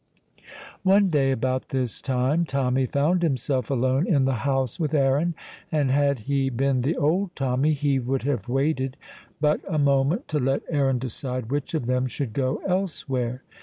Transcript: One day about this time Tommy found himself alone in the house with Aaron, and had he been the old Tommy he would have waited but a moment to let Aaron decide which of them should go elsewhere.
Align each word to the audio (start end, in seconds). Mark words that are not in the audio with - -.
One 0.81 1.09
day 1.09 1.29
about 1.29 1.69
this 1.69 2.01
time 2.01 2.43
Tommy 2.43 2.87
found 2.87 3.21
himself 3.21 3.69
alone 3.69 4.07
in 4.07 4.25
the 4.25 4.33
house 4.49 4.79
with 4.79 4.95
Aaron, 4.95 5.35
and 5.71 5.91
had 5.91 6.21
he 6.21 6.49
been 6.49 6.81
the 6.81 6.97
old 6.97 7.35
Tommy 7.35 7.73
he 7.73 7.99
would 7.99 8.23
have 8.23 8.49
waited 8.49 8.97
but 9.39 9.61
a 9.67 9.77
moment 9.77 10.27
to 10.29 10.39
let 10.39 10.63
Aaron 10.71 10.97
decide 10.97 11.51
which 11.51 11.75
of 11.75 11.85
them 11.85 12.07
should 12.07 12.33
go 12.33 12.63
elsewhere. 12.65 13.43